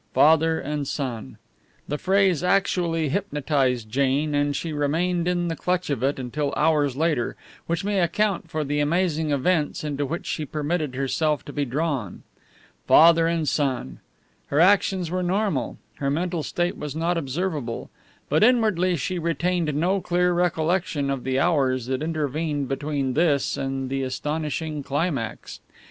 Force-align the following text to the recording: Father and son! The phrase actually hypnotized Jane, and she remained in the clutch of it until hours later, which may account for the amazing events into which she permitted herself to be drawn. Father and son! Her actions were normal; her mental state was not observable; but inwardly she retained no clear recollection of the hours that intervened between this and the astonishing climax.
Father 0.15 0.59
and 0.59 0.87
son! 0.87 1.37
The 1.87 1.99
phrase 1.99 2.41
actually 2.43 3.09
hypnotized 3.09 3.87
Jane, 3.91 4.33
and 4.33 4.55
she 4.55 4.73
remained 4.73 5.27
in 5.27 5.47
the 5.47 5.55
clutch 5.55 5.91
of 5.91 6.01
it 6.01 6.17
until 6.17 6.51
hours 6.57 6.95
later, 6.97 7.35
which 7.67 7.83
may 7.83 7.99
account 7.99 8.49
for 8.49 8.63
the 8.63 8.79
amazing 8.79 9.29
events 9.29 9.83
into 9.83 10.03
which 10.03 10.25
she 10.25 10.43
permitted 10.43 10.95
herself 10.95 11.45
to 11.45 11.53
be 11.53 11.65
drawn. 11.65 12.23
Father 12.87 13.27
and 13.27 13.47
son! 13.47 13.99
Her 14.47 14.59
actions 14.59 15.11
were 15.11 15.21
normal; 15.21 15.77
her 15.97 16.09
mental 16.09 16.41
state 16.41 16.77
was 16.77 16.95
not 16.95 17.15
observable; 17.15 17.91
but 18.27 18.41
inwardly 18.43 18.95
she 18.95 19.19
retained 19.19 19.71
no 19.75 20.01
clear 20.01 20.33
recollection 20.33 21.11
of 21.11 21.23
the 21.23 21.39
hours 21.39 21.85
that 21.85 22.01
intervened 22.01 22.67
between 22.67 23.13
this 23.13 23.55
and 23.55 23.87
the 23.87 24.01
astonishing 24.01 24.81
climax. 24.81 25.59